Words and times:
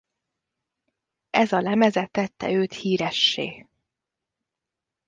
Ez 1.29 1.51
a 1.51 1.61
lemeze 1.61 2.05
tette 2.05 2.51
őt 2.51 2.73
híressé. 2.73 3.65